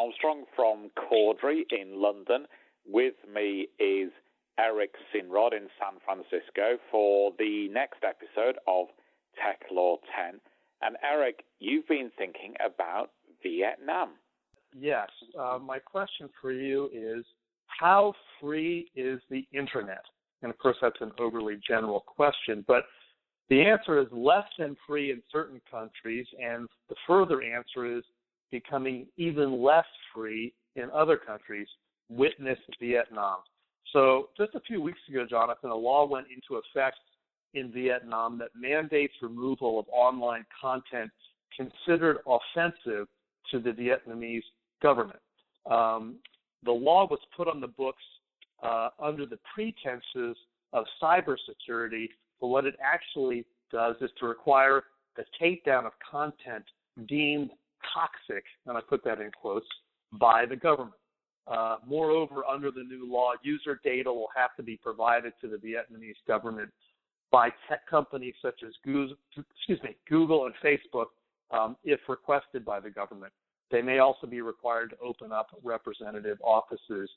Armstrong 0.00 0.44
from 0.56 0.90
Cordery 0.96 1.62
in 1.70 2.00
London. 2.00 2.46
With 2.86 3.14
me 3.32 3.68
is 3.78 4.10
Eric 4.58 4.94
Sinrod 5.12 5.52
in 5.52 5.68
San 5.78 6.00
Francisco 6.04 6.78
for 6.90 7.32
the 7.38 7.68
next 7.68 7.98
episode 8.02 8.56
of 8.66 8.86
Tech 9.36 9.60
Law 9.70 9.96
10. 10.16 10.40
And 10.80 10.96
Eric, 11.04 11.44
you've 11.58 11.86
been 11.86 12.10
thinking 12.16 12.54
about 12.64 13.10
Vietnam. 13.42 14.12
Yes. 14.74 15.08
Uh, 15.38 15.58
my 15.60 15.78
question 15.78 16.30
for 16.40 16.52
you 16.52 16.88
is 16.94 17.22
how 17.66 18.14
free 18.40 18.90
is 18.96 19.20
the 19.28 19.46
internet? 19.52 20.04
And 20.42 20.50
of 20.50 20.56
course, 20.56 20.76
that's 20.80 21.00
an 21.02 21.12
overly 21.18 21.60
general 21.68 22.00
question, 22.06 22.64
but 22.66 22.84
the 23.50 23.60
answer 23.60 24.00
is 24.00 24.06
less 24.12 24.46
than 24.58 24.76
free 24.86 25.10
in 25.10 25.20
certain 25.30 25.60
countries, 25.70 26.26
and 26.42 26.66
the 26.88 26.94
further 27.06 27.42
answer 27.42 27.98
is 27.98 28.02
becoming 28.50 29.06
even 29.16 29.62
less 29.62 29.86
free 30.14 30.52
in 30.76 30.90
other 30.90 31.16
countries. 31.16 31.68
Witness 32.08 32.58
Vietnam. 32.80 33.38
So, 33.92 34.28
just 34.36 34.54
a 34.54 34.60
few 34.60 34.80
weeks 34.80 34.98
ago, 35.08 35.26
Jonathan, 35.28 35.70
a 35.70 35.74
law 35.74 36.06
went 36.06 36.26
into 36.28 36.60
effect 36.60 36.98
in 37.54 37.72
Vietnam 37.72 38.38
that 38.38 38.50
mandates 38.54 39.14
removal 39.22 39.78
of 39.78 39.86
online 39.92 40.44
content 40.60 41.10
considered 41.56 42.18
offensive 42.26 43.06
to 43.50 43.58
the 43.58 43.70
Vietnamese 43.70 44.42
government. 44.82 45.18
Um, 45.70 46.16
the 46.64 46.72
law 46.72 47.06
was 47.08 47.18
put 47.36 47.48
on 47.48 47.60
the 47.60 47.68
books 47.68 48.02
uh, 48.62 48.90
under 49.00 49.26
the 49.26 49.38
pretenses 49.52 50.36
of 50.72 50.84
cybersecurity, 51.02 52.08
but 52.40 52.48
what 52.48 52.64
it 52.64 52.76
actually 52.82 53.44
does 53.72 53.96
is 54.00 54.10
to 54.20 54.26
require 54.26 54.84
the 55.16 55.24
takedown 55.40 55.86
of 55.86 55.92
content 56.08 56.64
deemed 57.08 57.50
toxic, 57.94 58.44
and 58.66 58.76
I 58.76 58.80
put 58.80 59.04
that 59.04 59.20
in 59.20 59.30
quotes, 59.30 59.66
by 60.18 60.46
the 60.46 60.56
government. 60.56 60.94
Uh, 61.46 61.76
moreover, 61.86 62.44
under 62.44 62.70
the 62.70 62.82
new 62.82 63.10
law, 63.10 63.32
user 63.42 63.80
data 63.82 64.12
will 64.12 64.28
have 64.36 64.54
to 64.56 64.62
be 64.62 64.76
provided 64.76 65.32
to 65.40 65.48
the 65.48 65.56
Vietnamese 65.56 66.14
government 66.26 66.70
by 67.32 67.48
tech 67.68 67.86
companies 67.88 68.34
such 68.42 68.62
as 68.66 68.72
Google, 68.84 69.16
excuse 69.56 69.82
me, 69.82 69.96
Google 70.08 70.46
and 70.46 70.54
Facebook 70.62 71.06
um, 71.50 71.76
if 71.84 72.00
requested 72.08 72.64
by 72.64 72.80
the 72.80 72.90
government. 72.90 73.32
They 73.70 73.82
may 73.82 73.98
also 73.98 74.26
be 74.26 74.40
required 74.40 74.90
to 74.90 74.96
open 75.04 75.32
up 75.32 75.48
representative 75.62 76.38
offices 76.42 77.08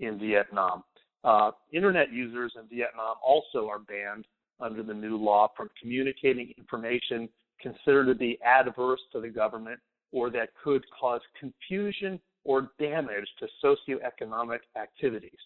in 0.00 0.18
Vietnam. 0.18 0.82
Uh, 1.22 1.52
internet 1.72 2.12
users 2.12 2.52
in 2.56 2.66
Vietnam 2.68 3.16
also 3.24 3.68
are 3.68 3.78
banned 3.78 4.24
under 4.60 4.82
the 4.82 4.94
new 4.94 5.16
law 5.16 5.48
from 5.56 5.68
communicating 5.80 6.52
information 6.58 7.28
considered 7.60 8.06
to 8.06 8.14
be 8.14 8.38
adverse 8.44 9.00
to 9.12 9.20
the 9.20 9.28
government 9.28 9.78
or 10.12 10.30
that 10.30 10.50
could 10.62 10.84
cause 10.98 11.20
confusion 11.38 12.20
or 12.44 12.70
damage 12.78 13.28
to 13.38 13.46
socioeconomic 13.64 14.60
activities. 14.80 15.38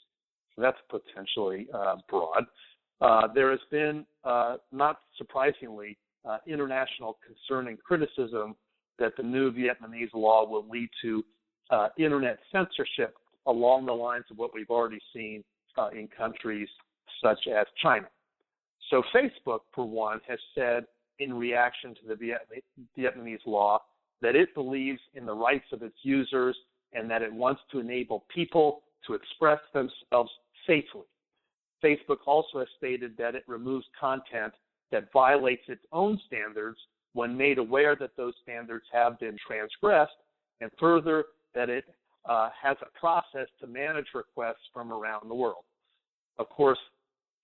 So 0.54 0.62
that's 0.62 0.78
potentially 0.88 1.66
uh, 1.74 1.96
broad. 2.08 2.44
Uh, 3.00 3.28
there 3.34 3.50
has 3.50 3.60
been, 3.70 4.06
uh, 4.24 4.56
not 4.72 5.00
surprisingly, 5.18 5.98
uh, 6.24 6.38
international 6.46 7.18
concern 7.26 7.68
and 7.68 7.82
criticism 7.82 8.54
that 8.98 9.12
the 9.16 9.22
new 9.22 9.50
Vietnamese 9.52 10.14
law 10.14 10.48
will 10.48 10.66
lead 10.70 10.88
to 11.02 11.24
uh, 11.70 11.88
internet 11.98 12.38
censorship 12.52 13.16
along 13.46 13.86
the 13.86 13.92
lines 13.92 14.24
of 14.30 14.38
what 14.38 14.50
we've 14.54 14.70
already 14.70 15.00
seen 15.12 15.42
uh, 15.76 15.88
in 15.88 16.08
countries 16.08 16.68
such 17.22 17.46
as 17.48 17.66
China. 17.82 18.06
So, 18.90 19.02
Facebook, 19.14 19.60
for 19.74 19.88
one, 19.88 20.20
has 20.28 20.38
said 20.54 20.84
in 21.18 21.34
reaction 21.34 21.94
to 21.94 22.14
the 22.14 22.36
Vietnamese 22.98 23.46
law 23.46 23.80
that 24.22 24.36
it 24.36 24.54
believes 24.54 25.00
in 25.14 25.26
the 25.26 25.34
rights 25.34 25.66
of 25.72 25.82
its 25.82 25.96
users 26.02 26.56
and 26.92 27.10
that 27.10 27.22
it 27.22 27.32
wants 27.32 27.60
to 27.72 27.80
enable 27.80 28.25
people 28.34 28.82
to 29.06 29.14
express 29.14 29.60
themselves 29.72 30.30
safely. 30.66 31.06
Facebook 31.82 32.19
also 32.26 32.60
has 32.60 32.69
stated 32.78 33.16
that 33.19 33.34
it 33.34 33.44
removes 33.47 33.84
content 33.98 34.53
that 34.91 35.12
violates 35.12 35.64
its 35.69 35.84
own 35.92 36.19
standards 36.26 36.78
when 37.12 37.36
made 37.36 37.58
aware 37.58 37.94
that 37.97 38.16
those 38.16 38.34
standards 38.42 38.84
have 38.92 39.19
been 39.20 39.36
transgressed, 39.47 40.12
and 40.60 40.70
further, 40.80 41.26
that 41.54 41.69
it 41.69 41.84
uh, 42.28 42.48
has 42.60 42.76
a 42.82 42.98
process 42.98 43.48
to 43.60 43.66
manage 43.66 44.06
requests 44.14 44.66
from 44.72 44.92
around 44.92 45.28
the 45.28 45.34
world. 45.34 45.64
Of 46.38 46.48
course, 46.48 46.78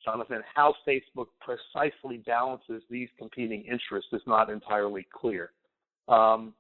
Jonathan, 0.05 0.43
how 0.55 0.75
Facebook 0.89 1.27
precisely 1.41 2.19
balances 2.19 2.83
these 2.91 3.09
competing 3.19 3.63
interests 3.63 4.11
is 4.13 4.23
not 4.27 4.51
entirely 4.51 5.07
clear. 5.13 5.53
Um, 6.11 6.55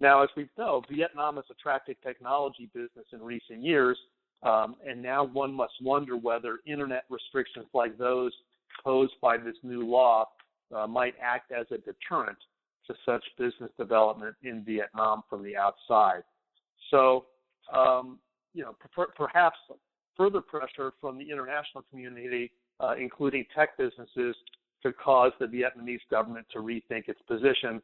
now, 0.00 0.22
as 0.22 0.28
we 0.36 0.48
know, 0.58 0.82
Vietnam 0.90 1.36
has 1.36 1.44
attracted 1.50 1.96
technology 2.02 2.68
business 2.74 3.06
in 3.12 3.20
recent 3.22 3.62
years, 3.62 3.96
um, 4.42 4.76
and 4.86 5.02
now 5.02 5.24
one 5.24 5.54
must 5.54 5.72
wonder 5.80 6.16
whether 6.16 6.58
internet 6.66 7.04
restrictions 7.08 7.66
like 7.72 7.96
those 7.96 8.32
posed 8.84 9.14
by 9.22 9.38
this 9.38 9.56
new 9.62 9.86
law 9.86 10.28
uh, 10.74 10.86
might 10.86 11.14
act 11.22 11.52
as 11.52 11.66
a 11.70 11.78
deterrent 11.78 12.36
to 12.86 12.94
such 13.06 13.24
business 13.38 13.70
development 13.78 14.34
in 14.42 14.62
Vietnam 14.64 15.22
from 15.30 15.42
the 15.42 15.56
outside. 15.56 16.22
So, 16.90 17.26
um, 17.74 18.18
you 18.52 18.62
know, 18.62 18.76
per- 18.94 19.12
perhaps 19.16 19.56
further 20.16 20.40
pressure 20.40 20.92
from 21.00 21.18
the 21.18 21.30
international 21.30 21.84
community, 21.90 22.52
uh, 22.80 22.94
including 22.98 23.44
tech 23.54 23.76
businesses, 23.78 24.36
could 24.82 24.96
cause 24.98 25.32
the 25.40 25.46
Vietnamese 25.46 26.00
government 26.10 26.46
to 26.52 26.58
rethink 26.58 27.08
its 27.08 27.20
position, 27.26 27.82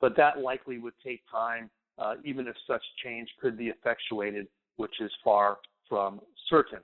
but 0.00 0.16
that 0.16 0.38
likely 0.38 0.78
would 0.78 0.94
take 1.04 1.22
time, 1.30 1.70
uh, 1.98 2.14
even 2.24 2.46
if 2.46 2.56
such 2.66 2.82
change 3.04 3.28
could 3.40 3.56
be 3.56 3.66
effectuated, 3.68 4.46
which 4.76 5.00
is 5.00 5.10
far 5.22 5.58
from 5.88 6.20
certain. 6.48 6.80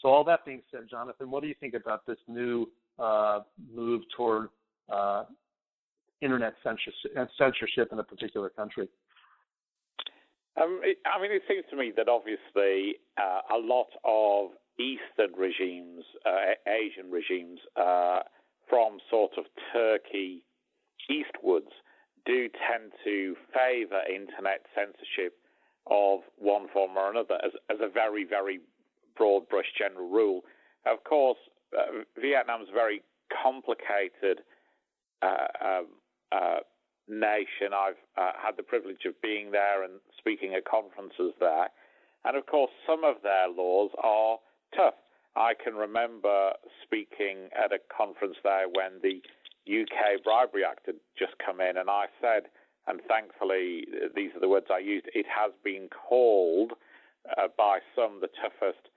So, 0.00 0.08
all 0.08 0.24
that 0.24 0.44
being 0.44 0.62
said, 0.70 0.82
Jonathan, 0.90 1.30
what 1.30 1.42
do 1.42 1.48
you 1.48 1.54
think 1.60 1.74
about 1.74 2.06
this 2.06 2.18
new 2.26 2.66
uh, 2.98 3.40
move 3.74 4.02
toward 4.16 4.48
uh, 4.90 5.24
internet 6.20 6.54
censorship 6.62 7.88
in 7.92 7.98
a 7.98 8.04
particular 8.04 8.48
country? 8.50 8.88
Um, 10.60 10.80
I 11.06 11.20
mean, 11.20 11.32
it 11.32 11.42
seems 11.48 11.64
to 11.70 11.76
me 11.76 11.92
that 11.96 12.08
obviously 12.08 12.96
uh, 13.18 13.54
a 13.54 13.58
lot 13.58 13.88
of 14.04 14.50
Eastern 14.78 15.34
regimes, 15.38 16.04
uh, 16.26 16.54
Asian 16.68 17.10
regimes, 17.10 17.60
uh, 17.76 18.20
from 18.68 18.98
sort 19.10 19.32
of 19.36 19.44
Turkey 19.72 20.42
eastwards, 21.08 21.70
do 22.26 22.48
tend 22.48 22.92
to 23.04 23.36
favour 23.54 24.02
internet 24.08 24.64
censorship 24.74 25.36
of 25.90 26.20
one 26.38 26.68
form 26.72 26.96
or 26.96 27.10
another 27.10 27.38
as, 27.44 27.52
as 27.70 27.78
a 27.80 27.88
very, 27.88 28.24
very 28.24 28.60
broad 29.16 29.48
brush 29.48 29.72
general 29.78 30.08
rule. 30.08 30.42
Of 30.86 31.04
course, 31.04 31.38
uh, 31.76 32.04
Vietnam's 32.20 32.68
a 32.70 32.74
very 32.74 33.02
complicated 33.42 34.42
uh, 35.22 35.48
um, 35.64 35.86
uh, 36.32 36.60
nation. 37.08 37.74
I've 37.74 38.00
uh, 38.16 38.32
had 38.42 38.56
the 38.56 38.62
privilege 38.62 39.04
of 39.06 39.20
being 39.22 39.50
there 39.50 39.84
and 39.84 40.00
speaking 40.18 40.54
at 40.54 40.64
conferences 40.64 41.34
there. 41.38 41.68
And 42.24 42.36
of 42.36 42.46
course, 42.46 42.70
some 42.86 43.04
of 43.04 43.16
their 43.22 43.48
laws 43.48 43.90
are 44.02 44.38
tough. 44.76 44.94
I 45.36 45.52
can 45.54 45.74
remember 45.74 46.52
speaking 46.82 47.48
at 47.56 47.72
a 47.72 47.78
conference 47.94 48.36
there 48.42 48.66
when 48.68 49.00
the 49.02 49.22
UK 49.68 50.22
Bribery 50.24 50.64
Act 50.64 50.86
had 50.86 50.96
just 51.18 51.32
come 51.44 51.60
in, 51.60 51.76
and 51.76 51.90
I 51.90 52.06
said, 52.20 52.44
and 52.86 53.00
thankfully 53.08 53.86
these 54.14 54.30
are 54.34 54.40
the 54.40 54.48
words 54.48 54.66
I 54.72 54.78
used, 54.78 55.06
it 55.14 55.26
has 55.26 55.52
been 55.62 55.88
called 55.88 56.72
uh, 57.36 57.48
by 57.56 57.78
some 57.94 58.20
the 58.20 58.28
toughest 58.40 58.88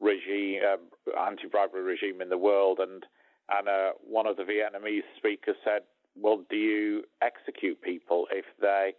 regime, 0.00 0.60
uh, 0.62 1.20
anti-bribery 1.20 1.82
regime 1.82 2.20
in 2.20 2.28
the 2.28 2.38
world, 2.38 2.78
and 2.80 3.04
and 3.48 3.68
uh, 3.68 3.90
one 4.00 4.26
of 4.26 4.36
the 4.36 4.44
Vietnamese 4.44 5.02
speakers 5.16 5.56
said, 5.64 5.82
well, 6.16 6.42
do 6.48 6.56
you 6.56 7.02
execute 7.20 7.82
people 7.82 8.26
if 8.30 8.44
they 8.60 8.92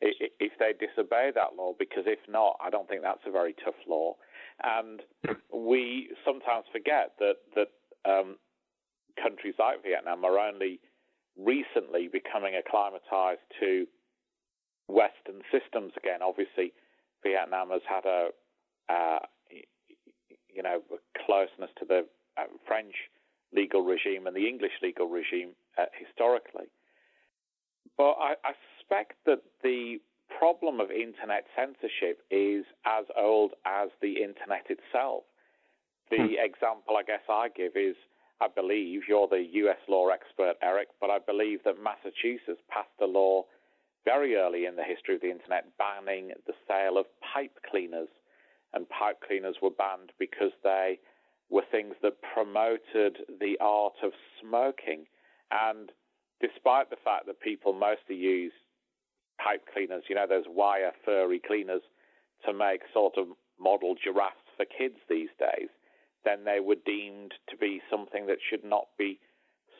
if 0.00 0.52
they 0.58 0.72
disobey 0.72 1.30
that 1.34 1.56
law? 1.58 1.72
Because 1.78 2.04
if 2.06 2.20
not, 2.28 2.56
I 2.64 2.70
don't 2.70 2.88
think 2.88 3.02
that's 3.02 3.26
a 3.26 3.30
very 3.30 3.54
tough 3.64 3.74
law. 3.88 4.14
And 4.62 5.02
we 5.52 6.10
sometimes 6.24 6.64
forget 6.72 7.12
that 7.18 7.36
that 7.54 7.68
um, 8.10 8.36
countries 9.20 9.54
like 9.58 9.82
Vietnam 9.82 10.24
are 10.24 10.38
only 10.38 10.80
recently 11.38 12.08
becoming 12.08 12.54
acclimatized 12.54 13.40
to 13.60 13.86
Western 14.88 15.42
systems 15.50 15.92
again. 15.96 16.20
Obviously, 16.22 16.72
Vietnam 17.22 17.70
has 17.70 17.82
had 17.88 18.04
a 18.04 18.30
uh, 18.88 19.20
you 20.52 20.62
know 20.62 20.82
closeness 21.24 21.70
to 21.78 21.84
the 21.84 22.06
uh, 22.36 22.44
French 22.66 22.94
legal 23.52 23.82
regime 23.82 24.26
and 24.26 24.36
the 24.36 24.48
English 24.48 24.72
legal 24.82 25.08
regime 25.08 25.50
uh, 25.78 25.86
historically. 25.94 26.66
But 27.96 28.12
I, 28.18 28.34
I 28.44 28.52
suspect 28.78 29.14
that 29.26 29.42
the 29.62 29.98
problem 30.38 30.80
of 30.80 30.90
internet 30.90 31.44
censorship 31.56 32.22
is 32.30 32.64
as 32.86 33.04
old 33.16 33.52
as 33.66 33.90
the 34.00 34.22
internet 34.22 34.66
itself. 34.70 35.24
The 36.10 36.16
hmm. 36.16 36.34
example 36.38 36.96
I 36.96 37.02
guess 37.02 37.22
I 37.28 37.48
give 37.54 37.76
is 37.76 37.96
I 38.40 38.48
believe 38.48 39.02
you're 39.08 39.28
the 39.28 39.46
US 39.64 39.78
law 39.88 40.08
expert, 40.08 40.54
Eric, 40.62 40.88
but 41.00 41.10
I 41.10 41.18
believe 41.18 41.60
that 41.64 41.82
Massachusetts 41.82 42.62
passed 42.68 42.88
a 43.00 43.06
law 43.06 43.44
very 44.04 44.36
early 44.36 44.64
in 44.64 44.76
the 44.76 44.82
history 44.84 45.14
of 45.14 45.20
the 45.20 45.30
internet 45.30 45.66
banning 45.76 46.32
the 46.46 46.54
sale 46.66 46.96
of 46.96 47.06
pipe 47.20 47.58
cleaners. 47.70 48.08
And 48.72 48.88
pipe 48.88 49.18
cleaners 49.26 49.56
were 49.60 49.70
banned 49.70 50.12
because 50.18 50.52
they 50.62 50.98
were 51.50 51.64
things 51.70 51.94
that 52.02 52.22
promoted 52.22 53.18
the 53.40 53.58
art 53.60 53.94
of 54.02 54.12
smoking. 54.40 55.04
And 55.50 55.90
despite 56.40 56.88
the 56.88 57.02
fact 57.04 57.26
that 57.26 57.40
people 57.40 57.72
mostly 57.72 58.14
use 58.16 58.52
pipe 59.44 59.64
cleaners, 59.72 60.04
you 60.08 60.14
know, 60.14 60.26
those 60.26 60.44
wire 60.48 60.92
furry 61.04 61.40
cleaners 61.44 61.82
to 62.46 62.54
make 62.54 62.82
sort 62.94 63.18
of 63.18 63.26
model 63.58 63.96
giraffes 64.02 64.48
for 64.56 64.64
kids 64.64 64.96
these 65.08 65.28
days, 65.38 65.68
then 66.24 66.44
they 66.44 66.60
were 66.60 66.76
deemed 66.84 67.32
to 67.48 67.56
be 67.56 67.80
something 67.90 68.26
that 68.26 68.38
should 68.48 68.64
not 68.64 68.86
be 68.98 69.18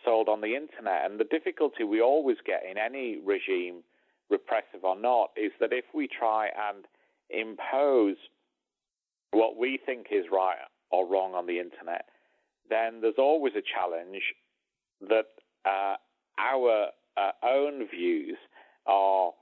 sold 0.05 0.29
on 0.29 0.41
the 0.41 0.57
internet. 0.57 1.05
And 1.05 1.21
the 1.21 1.25
difficulty 1.25 1.85
we 1.85 2.01
always 2.01 2.39
get 2.47 2.63
in 2.69 2.79
any 2.79 3.19
regime, 3.25 3.83
repressive 4.31 4.85
or 4.85 4.99
not, 4.99 5.31
is 5.37 5.53
that 5.61 5.73
if 5.73 5.85
we 5.95 6.09
try 6.09 6.47
and 6.47 6.85
impose 7.29 8.17
what 9.33 9.57
we 9.57 9.79
think 9.85 10.07
is 10.11 10.25
right 10.33 10.57
or 10.91 11.07
wrong 11.07 11.35
on 11.35 11.47
the 11.47 11.59
internet, 11.59 12.07
then 12.69 13.01
there's 13.01 13.19
always 13.19 13.55
a 13.57 13.63
challenge 13.63 14.23
that 15.01 15.27
uh, 15.65 15.97
our 16.39 16.89
uh, 17.17 17.33
own 17.45 17.87
views 17.89 18.37
are 18.87 19.33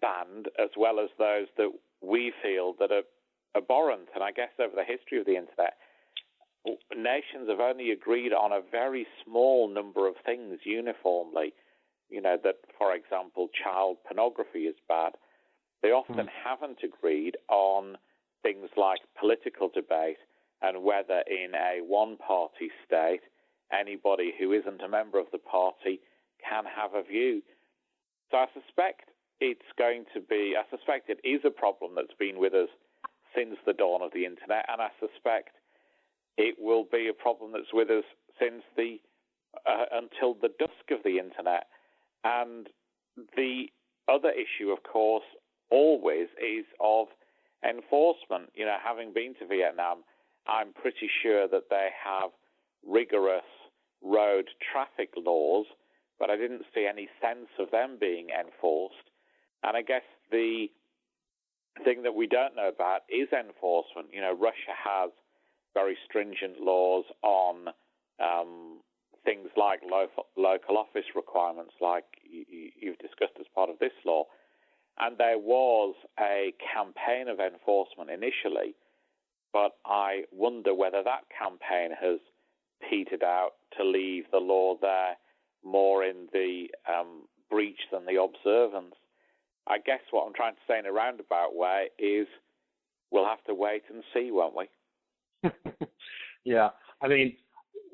banned 0.00 0.48
as 0.58 0.70
well 0.76 0.98
as 1.00 1.10
those 1.18 1.46
that 1.56 1.70
we 2.00 2.32
feel 2.42 2.74
that 2.78 2.90
are 2.92 3.02
abhorrent. 3.56 4.08
And 4.14 4.22
I 4.22 4.30
guess 4.30 4.50
over 4.58 4.74
the 4.74 4.84
history 4.84 5.18
of 5.18 5.26
the 5.26 5.36
internet, 5.36 5.74
nations 6.96 7.48
have 7.48 7.60
only 7.60 7.90
agreed 7.90 8.32
on 8.32 8.52
a 8.52 8.60
very 8.70 9.06
small 9.24 9.68
number 9.68 10.08
of 10.08 10.14
things 10.24 10.60
uniformly. 10.64 11.52
You 12.08 12.20
know, 12.20 12.36
that, 12.42 12.56
for 12.78 12.94
example, 12.94 13.48
child 13.62 13.98
pornography 14.06 14.64
is 14.66 14.76
bad. 14.88 15.12
They 15.82 15.88
often 15.88 16.16
mm. 16.16 16.28
haven't 16.44 16.78
agreed 16.82 17.36
on 17.48 17.96
things 18.42 18.68
like 18.76 19.00
political 19.18 19.68
debate 19.68 20.18
and 20.62 20.82
whether 20.82 21.22
in 21.26 21.54
a 21.54 21.82
one 21.82 22.16
party 22.16 22.70
state 22.86 23.20
anybody 23.72 24.32
who 24.38 24.52
isn't 24.52 24.82
a 24.82 24.88
member 24.88 25.18
of 25.18 25.26
the 25.32 25.38
party 25.38 26.00
can 26.48 26.64
have 26.64 26.94
a 26.94 27.02
view. 27.02 27.42
So 28.30 28.38
I 28.38 28.46
suspect 28.54 29.10
it's 29.40 29.72
going 29.76 30.04
to 30.14 30.20
be, 30.20 30.54
I 30.56 30.64
suspect 30.70 31.10
it 31.10 31.20
is 31.24 31.40
a 31.44 31.50
problem 31.50 31.92
that's 31.96 32.16
been 32.18 32.38
with 32.38 32.54
us 32.54 32.68
since 33.34 33.56
the 33.66 33.72
dawn 33.72 34.00
of 34.00 34.12
the 34.12 34.24
internet, 34.24 34.64
and 34.68 34.80
I 34.80 34.88
suspect 35.00 35.56
it 36.36 36.56
will 36.58 36.84
be 36.90 37.08
a 37.08 37.14
problem 37.14 37.52
that's 37.52 37.72
with 37.72 37.90
us 37.90 38.04
since 38.38 38.62
the 38.76 38.98
uh, 39.66 39.84
until 39.92 40.34
the 40.34 40.50
dusk 40.58 40.90
of 40.90 40.98
the 41.04 41.18
internet. 41.18 41.66
And 42.24 42.68
the 43.36 43.66
other 44.08 44.30
issue, 44.30 44.70
of 44.70 44.82
course, 44.82 45.24
always 45.70 46.28
is 46.42 46.64
of 46.80 47.06
enforcement. 47.66 48.50
You 48.54 48.66
know, 48.66 48.76
having 48.82 49.12
been 49.12 49.34
to 49.40 49.46
Vietnam, 49.46 50.04
I'm 50.46 50.72
pretty 50.72 51.08
sure 51.22 51.48
that 51.48 51.70
they 51.70 51.88
have 52.04 52.30
rigorous 52.86 53.48
road 54.02 54.48
traffic 54.72 55.10
laws, 55.16 55.66
but 56.18 56.30
I 56.30 56.36
didn't 56.36 56.64
see 56.74 56.86
any 56.86 57.08
sense 57.22 57.48
of 57.58 57.70
them 57.70 57.96
being 58.00 58.28
enforced. 58.28 59.08
And 59.62 59.76
I 59.76 59.82
guess 59.82 60.04
the 60.30 60.66
thing 61.84 62.02
that 62.02 62.14
we 62.14 62.26
don't 62.26 62.54
know 62.54 62.68
about 62.68 63.02
is 63.08 63.28
enforcement. 63.32 64.08
You 64.12 64.20
know, 64.20 64.36
Russia 64.36 64.76
has 64.76 65.10
very 65.74 65.96
stringent 66.06 66.60
laws 66.60 67.04
on 67.22 67.68
um, 68.20 68.80
things 69.24 69.48
like 69.56 69.80
local, 69.90 70.26
local 70.36 70.78
office 70.78 71.06
requirements, 71.14 71.74
like 71.80 72.04
you, 72.24 72.70
you've 72.80 72.98
discussed 72.98 73.36
as 73.40 73.46
part 73.54 73.70
of 73.70 73.78
this 73.78 73.92
law. 74.06 74.24
And 74.98 75.18
there 75.18 75.38
was 75.38 75.94
a 76.20 76.54
campaign 76.72 77.28
of 77.28 77.40
enforcement 77.40 78.10
initially, 78.10 78.74
but 79.52 79.72
I 79.84 80.24
wonder 80.30 80.74
whether 80.74 81.02
that 81.02 81.24
campaign 81.36 81.90
has 82.00 82.20
petered 82.88 83.22
out 83.22 83.52
to 83.76 83.84
leave 83.84 84.24
the 84.30 84.38
law 84.38 84.76
there 84.80 85.16
more 85.64 86.04
in 86.04 86.28
the 86.32 86.66
um, 86.88 87.22
breach 87.50 87.80
than 87.90 88.06
the 88.06 88.22
observance. 88.22 88.94
I 89.66 89.78
guess 89.78 90.00
what 90.10 90.26
I'm 90.26 90.34
trying 90.34 90.54
to 90.54 90.60
say 90.68 90.78
in 90.78 90.86
a 90.86 90.92
roundabout 90.92 91.54
way 91.54 91.88
is 91.98 92.26
we'll 93.10 93.26
have 93.26 93.42
to 93.44 93.54
wait 93.54 93.82
and 93.92 94.04
see, 94.12 94.30
won't 94.30 94.56
we? 94.56 94.68
yeah, 96.44 96.68
I 97.00 97.08
mean, 97.08 97.36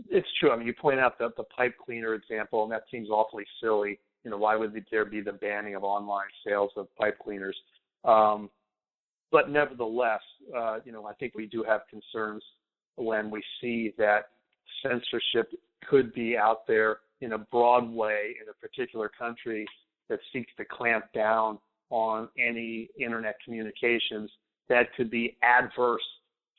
it's 0.08 0.28
true. 0.38 0.50
I 0.50 0.56
mean, 0.56 0.66
you 0.66 0.74
point 0.74 1.00
out 1.00 1.18
the, 1.18 1.30
the 1.36 1.44
pipe 1.44 1.74
cleaner 1.84 2.14
example, 2.14 2.62
and 2.62 2.72
that 2.72 2.84
seems 2.90 3.10
awfully 3.10 3.44
silly. 3.62 3.98
You 4.24 4.30
know, 4.30 4.38
why 4.38 4.56
would 4.56 4.84
there 4.90 5.04
be 5.04 5.20
the 5.20 5.32
banning 5.32 5.74
of 5.74 5.84
online 5.84 6.28
sales 6.46 6.70
of 6.76 6.94
pipe 6.96 7.18
cleaners? 7.22 7.56
Um, 8.04 8.50
but 9.32 9.50
nevertheless, 9.50 10.20
uh, 10.56 10.78
you 10.84 10.92
know, 10.92 11.06
I 11.06 11.14
think 11.14 11.34
we 11.34 11.46
do 11.46 11.62
have 11.62 11.82
concerns 11.88 12.42
when 12.96 13.30
we 13.30 13.42
see 13.60 13.94
that 13.98 14.30
censorship 14.82 15.52
could 15.88 16.12
be 16.12 16.36
out 16.36 16.66
there 16.66 16.98
in 17.20 17.32
a 17.32 17.38
broad 17.38 17.88
way 17.88 18.34
in 18.40 18.48
a 18.48 18.54
particular 18.54 19.10
country 19.16 19.66
that 20.08 20.18
seeks 20.32 20.50
to 20.56 20.64
clamp 20.64 21.04
down 21.14 21.58
on 21.90 22.28
any 22.38 22.88
internet 22.98 23.36
communications 23.44 24.30
that 24.68 24.94
could 24.96 25.10
be 25.10 25.36
adverse 25.42 26.02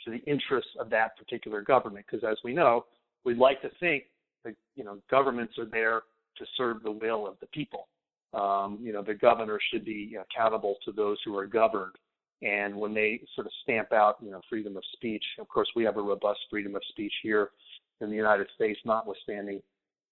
to 0.05 0.11
the 0.11 0.19
interests 0.29 0.71
of 0.79 0.89
that 0.89 1.17
particular 1.17 1.61
government. 1.61 2.05
Because 2.09 2.27
as 2.29 2.37
we 2.43 2.53
know, 2.53 2.85
we'd 3.25 3.37
like 3.37 3.61
to 3.61 3.69
think 3.79 4.05
that 4.43 4.55
you 4.75 4.83
know 4.83 4.97
governments 5.09 5.53
are 5.57 5.65
there 5.65 6.01
to 6.37 6.45
serve 6.57 6.83
the 6.83 6.91
will 6.91 7.27
of 7.27 7.35
the 7.39 7.47
people. 7.47 7.87
Um, 8.33 8.79
you 8.81 8.93
know, 8.93 9.03
the 9.03 9.13
governor 9.13 9.59
should 9.71 9.83
be 9.83 10.15
accountable 10.15 10.75
to 10.85 10.91
those 10.91 11.17
who 11.25 11.37
are 11.37 11.45
governed. 11.45 11.95
And 12.41 12.75
when 12.75 12.93
they 12.93 13.21
sort 13.35 13.45
of 13.45 13.53
stamp 13.61 13.91
out, 13.91 14.15
you 14.21 14.31
know, 14.31 14.41
freedom 14.49 14.77
of 14.77 14.83
speech, 14.93 15.23
of 15.37 15.47
course, 15.47 15.67
we 15.75 15.83
have 15.83 15.97
a 15.97 16.01
robust 16.01 16.39
freedom 16.49 16.75
of 16.75 16.81
speech 16.89 17.13
here 17.21 17.51
in 17.99 18.09
the 18.09 18.15
United 18.15 18.47
States, 18.55 18.79
notwithstanding 18.85 19.61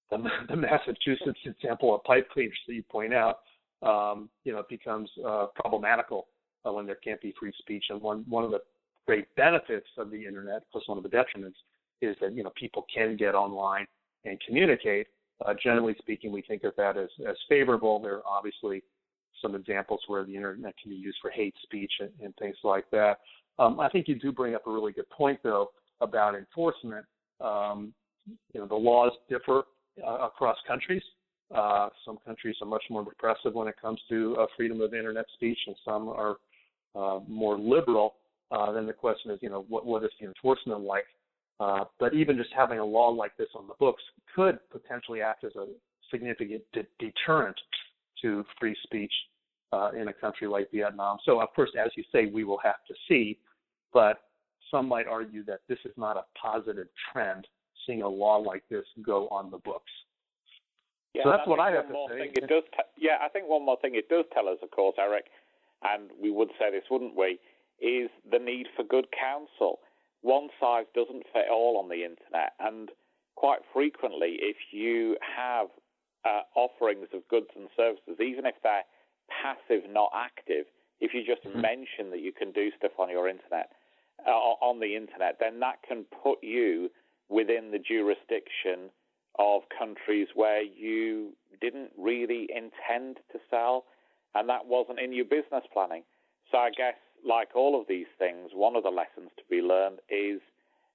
the, 0.10 0.18
the 0.50 0.56
Massachusetts 0.56 1.40
example 1.46 1.96
of 1.96 2.04
pipe 2.04 2.30
cleaners 2.32 2.58
that 2.68 2.74
you 2.74 2.84
point 2.84 3.14
out, 3.14 3.40
um, 3.82 4.30
you 4.44 4.52
know, 4.52 4.60
it 4.60 4.70
becomes 4.70 5.10
uh, 5.26 5.48
problematical 5.56 6.28
uh, 6.66 6.74
when 6.74 6.86
there 6.86 6.96
can't 6.96 7.22
be 7.22 7.34
free 7.40 7.54
speech. 7.60 7.86
And 7.90 8.02
one 8.02 8.26
one 8.28 8.44
of 8.44 8.52
the 8.52 8.60
great 9.06 9.26
benefits 9.36 9.88
of 9.98 10.12
the 10.12 10.26
internet, 10.26 10.64
plus 10.72 10.88
one 10.88 10.98
of 10.98 11.04
the 11.04 11.10
detriments, 11.10 11.56
is 12.02 12.16
that 12.22 12.34
you 12.34 12.44
know 12.44 12.52
people 12.56 12.86
can 12.94 13.16
get 13.18 13.36
online 13.36 13.86
and 14.26 14.40
communicate. 14.46 15.08
Uh, 15.46 15.54
generally 15.62 15.96
speaking, 16.00 16.32
we 16.32 16.42
think 16.42 16.64
of 16.64 16.74
that 16.78 16.98
as 16.98 17.10
as 17.28 17.36
favorable. 17.48 18.00
There 18.00 18.18
are 18.18 18.28
obviously 18.28 18.84
some 19.42 19.56
examples 19.56 20.02
where 20.08 20.26
the 20.26 20.36
internet 20.36 20.76
can 20.82 20.92
be 20.92 20.98
used 20.98 21.18
for 21.22 21.32
hate 21.32 21.56
speech 21.64 21.92
and, 22.00 22.10
and 22.22 22.34
things 22.38 22.58
like 22.64 22.90
that. 22.92 23.20
Um, 23.58 23.80
I 23.80 23.90
think 23.90 24.08
you 24.08 24.16
do 24.16 24.32
bring 24.32 24.56
up 24.56 24.68
a 24.68 24.72
really 24.72 24.92
good 24.92 25.10
point, 25.10 25.40
though, 25.44 25.72
about 26.02 26.36
enforcement. 26.36 27.06
Um, 27.42 27.94
you 28.54 28.60
know, 28.60 28.68
the 28.68 28.76
laws 28.76 29.12
differ 29.30 29.64
uh, 30.06 30.18
across 30.26 30.58
countries. 30.68 31.04
Uh, 31.54 31.90
some 32.06 32.18
countries 32.26 32.56
are 32.62 32.68
much 32.68 32.84
more 32.90 33.04
repressive 33.04 33.54
when 33.54 33.68
it 33.68 33.76
comes 33.82 34.00
to 34.08 34.36
uh, 34.40 34.46
freedom 34.56 34.82
of 34.82 34.94
internet 34.94 35.26
speech, 35.34 35.58
and 35.68 35.76
some 35.84 36.10
are 36.10 36.36
uh, 36.96 37.20
more 37.28 37.58
liberal. 37.58 38.16
Uh, 38.52 38.72
then 38.72 38.86
the 38.88 38.94
question 38.94 39.32
is, 39.32 39.40
you 39.42 39.50
know, 39.50 39.66
what 39.70 39.86
what 39.86 40.04
is 40.04 40.10
the 40.20 40.28
enforcement 40.28 40.82
like? 40.82 41.06
Uh, 41.60 41.84
but 42.00 42.14
even 42.14 42.38
just 42.38 42.50
having 42.56 42.80
a 42.80 42.86
law 42.86 43.10
like 43.10 43.36
this 43.38 43.50
on 43.54 43.68
the 43.68 43.74
books 43.80 44.02
could 44.34 44.58
potentially 44.72 45.22
act 45.22 45.44
as 45.44 45.52
a 45.56 45.66
significant 46.10 46.64
de- 46.74 46.88
deterrent 47.00 47.60
to 48.22 48.46
free 48.60 48.76
speech 48.84 49.12
uh, 49.74 49.92
in 49.92 50.08
a 50.08 50.14
country 50.14 50.48
like 50.48 50.72
Vietnam. 50.72 51.18
So, 51.26 51.42
of 51.42 51.50
course, 51.54 51.70
as 51.80 51.92
you 51.96 52.04
say, 52.12 52.28
we 52.28 52.44
will 52.44 52.60
have 52.64 52.84
to 52.88 52.94
see. 53.08 53.38
But 53.94 54.22
some 54.72 54.88
might 54.88 55.08
argue 55.08 55.44
that 55.46 55.60
this 55.68 55.80
is 55.86 55.92
not 55.98 56.18
a 56.18 56.24
positive 56.40 56.88
trend 57.12 57.48
seeing 57.86 58.02
a 58.02 58.08
law 58.08 58.38
like 58.38 58.64
this 58.70 58.86
go 59.02 59.28
on 59.30 59.52
the 59.52 59.58
books. 59.58 59.92
Yeah, 61.14 61.24
so 61.24 61.32
that's 61.32 61.48
what 61.48 61.60
I 61.60 61.72
have 61.72 61.88
to 61.88 62.06
say. 62.10 62.32
It 62.36 62.48
does 62.48 62.64
t- 62.72 62.90
yeah, 62.98 63.18
I 63.22 63.30
think 63.30 63.50
one 63.50 63.66
more 63.66 63.78
thing 63.82 63.96
it 63.96 64.10
does 64.10 64.26
tell 64.34 64.48
us, 64.48 64.58
of 64.62 64.70
course, 64.70 64.96
Eric, 65.00 65.26
and 65.84 66.10
we 66.22 66.30
would 66.30 66.50
say 66.60 66.70
this, 66.72 66.84
wouldn't 66.92 67.18
we, 67.18 67.40
is 67.82 68.10
the 68.30 68.40
need 68.40 68.68
for 68.76 68.84
good 68.84 69.08
counsel. 69.12 69.80
One 70.22 70.50
size 70.60 70.86
doesn't 70.94 71.24
fit 71.34 71.46
all 71.52 71.80
on 71.82 71.90
the 71.90 72.04
internet, 72.04 72.54
and 72.60 72.90
quite 73.36 73.60
frequently, 73.74 74.38
if 74.42 74.58
you 74.72 75.18
have 75.22 75.68
uh, 76.26 76.42
offerings 76.56 77.08
of 77.14 77.28
goods 77.30 77.48
and 77.56 77.70
services, 77.78 78.20
even 78.20 78.46
if 78.46 78.56
they're 78.64 78.84
passive, 79.30 79.90
not 79.90 80.12
active, 80.14 80.66
if 81.00 81.14
you 81.14 81.24
just 81.26 81.48
mm-hmm. 81.48 81.62
mention 81.62 82.12
that 82.12 82.20
you 82.20 82.34
can 82.34 82.52
do 82.52 82.70
stuff 82.78 82.92
on 83.00 83.10
your 83.10 83.30
internet, 83.30 83.72
uh, 84.28 84.32
on 84.32 84.80
the 84.80 84.96
internet, 84.96 85.38
then 85.40 85.60
that 85.62 85.80
can 85.88 86.04
put 86.24 86.40
you 86.44 86.90
within 87.30 87.72
the 87.72 87.80
jurisdiction 87.80 88.90
of 89.38 89.62
countries 89.78 90.28
where 90.36 90.62
you 90.62 91.32
didn't 91.62 91.92
really 91.98 92.50
intend 92.50 93.18
to 93.32 93.40
sell 93.50 93.86
and 94.36 94.50
that 94.50 94.66
wasn't 94.66 95.00
in 95.00 95.14
your 95.14 95.26
business 95.26 95.64
planning. 95.74 96.04
So 96.52 96.58
I 96.58 96.70
guess, 96.76 96.96
like 97.26 97.56
all 97.56 97.80
of 97.80 97.88
these 97.88 98.10
things, 98.18 98.52
one 98.54 98.76
of 98.76 98.84
the 98.84 98.90
lessons 98.90 99.30
to 99.38 99.44
be 99.50 99.62
learned 99.62 100.00
is 100.10 100.42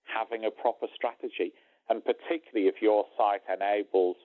having 0.04 0.45
a 0.45 0.50
proper 0.50 0.87
strategy. 0.95 1.52
And 1.88 2.02
particularly 2.04 2.69
if 2.69 2.81
your 2.81 3.04
site 3.16 3.43
enables 3.52 4.16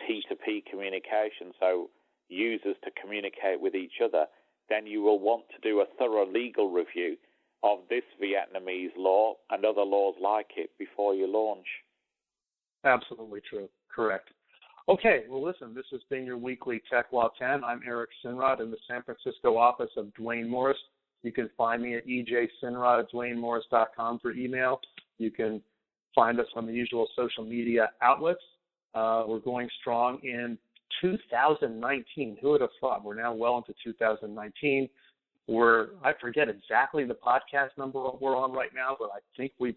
P2P 0.00 0.66
communication, 0.70 1.52
so 1.60 1.90
users 2.28 2.76
to 2.84 2.90
communicate 3.00 3.60
with 3.60 3.74
each 3.74 4.00
other, 4.02 4.26
then 4.68 4.86
you 4.86 5.02
will 5.02 5.18
want 5.18 5.44
to 5.50 5.68
do 5.68 5.80
a 5.80 5.86
thorough 5.98 6.26
legal 6.26 6.70
review 6.70 7.16
of 7.62 7.80
this 7.88 8.02
Vietnamese 8.20 8.96
law 8.96 9.34
and 9.50 9.64
other 9.64 9.82
laws 9.82 10.14
like 10.20 10.50
it 10.56 10.70
before 10.78 11.14
you 11.14 11.26
launch. 11.26 11.66
Absolutely 12.84 13.40
true. 13.48 13.68
Correct. 13.94 14.30
Okay, 14.88 15.24
well, 15.28 15.44
listen, 15.44 15.74
this 15.74 15.84
has 15.92 16.00
been 16.10 16.24
your 16.24 16.38
weekly 16.38 16.82
Tech 16.90 17.06
Law 17.12 17.30
10. 17.38 17.62
I'm 17.62 17.82
Eric 17.86 18.10
Sinrod 18.24 18.60
in 18.60 18.70
the 18.70 18.78
San 18.88 19.02
Francisco 19.02 19.56
office 19.56 19.90
of 19.96 20.12
Duane 20.14 20.48
Morris. 20.48 20.78
You 21.22 21.32
can 21.32 21.50
find 21.56 21.82
me 21.82 21.96
at 21.96 22.06
ejsinrod 22.06 23.00
at 23.00 23.12
duanemorris.com 23.12 24.18
for 24.20 24.32
email. 24.32 24.80
You 25.18 25.30
can 25.30 25.62
find 26.14 26.38
us 26.40 26.46
on 26.56 26.66
the 26.66 26.72
usual 26.72 27.08
social 27.16 27.44
media 27.44 27.90
outlets. 28.02 28.42
Uh, 28.94 29.24
we're 29.26 29.38
going 29.38 29.68
strong 29.80 30.18
in 30.22 30.58
2019. 31.00 32.38
Who 32.40 32.50
would 32.50 32.60
have 32.60 32.70
thought? 32.80 33.04
We're 33.04 33.14
now 33.14 33.32
well 33.32 33.56
into 33.56 33.72
2019. 33.84 34.88
We're 35.48 35.88
I 36.04 36.12
forget 36.20 36.48
exactly 36.48 37.04
the 37.04 37.14
podcast 37.14 37.70
number 37.76 38.00
we're 38.20 38.36
on 38.36 38.52
right 38.52 38.70
now, 38.74 38.96
but 38.98 39.10
I 39.14 39.18
think 39.36 39.52
we've 39.58 39.76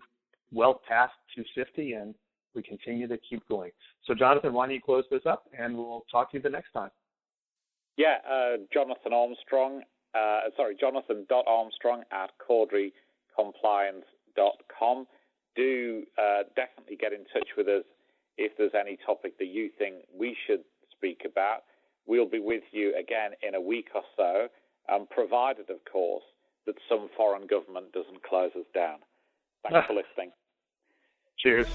well 0.53 0.81
past 0.87 1.13
250, 1.35 1.93
and 1.93 2.13
we 2.53 2.61
continue 2.61 3.07
to 3.07 3.17
keep 3.17 3.47
going. 3.47 3.71
So, 4.05 4.13
Jonathan, 4.13 4.53
why 4.53 4.67
don't 4.67 4.75
you 4.75 4.81
close 4.81 5.05
this 5.09 5.25
up, 5.25 5.45
and 5.57 5.75
we'll 5.75 6.05
talk 6.11 6.31
to 6.31 6.37
you 6.37 6.43
the 6.43 6.49
next 6.49 6.71
time. 6.71 6.91
Yeah, 7.97 8.17
uh, 8.29 8.57
Jonathan 8.73 9.13
Armstrong. 9.13 9.81
Uh, 10.15 10.49
sorry, 10.55 10.75
Jonathan.armstrong 10.79 12.03
at 12.11 12.29
corderycompliance.com. 12.39 15.07
Do 15.55 16.03
uh, 16.17 16.43
definitely 16.55 16.95
get 16.97 17.13
in 17.13 17.25
touch 17.33 17.49
with 17.57 17.67
us 17.67 17.83
if 18.37 18.51
there's 18.57 18.71
any 18.79 18.97
topic 19.05 19.37
that 19.39 19.47
you 19.47 19.69
think 19.77 20.05
we 20.17 20.37
should 20.47 20.61
speak 20.91 21.23
about. 21.25 21.63
We'll 22.05 22.29
be 22.29 22.39
with 22.39 22.63
you 22.71 22.95
again 22.97 23.31
in 23.41 23.55
a 23.55 23.61
week 23.61 23.87
or 23.95 24.03
so, 24.15 24.47
um, 24.93 25.07
provided, 25.09 25.69
of 25.69 25.83
course, 25.91 26.23
that 26.65 26.75
some 26.89 27.09
foreign 27.17 27.47
government 27.47 27.91
doesn't 27.93 28.23
close 28.23 28.51
us 28.55 28.65
down. 28.73 28.99
Thanks 29.63 29.85
for 29.87 29.93
listening. 30.01 30.31
Cheers. 31.37 31.67